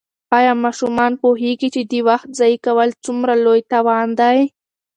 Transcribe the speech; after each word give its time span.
آیا 0.37 0.53
ماشومان 0.63 1.11
پوهېږي 1.21 1.69
چې 1.75 1.81
د 1.91 1.93
وخت 2.09 2.27
ضایع 2.39 2.57
کول 2.65 2.89
څومره 3.05 3.33
لوی 3.45 3.61
تاوان 3.71 4.07
دی؟ 4.19 4.39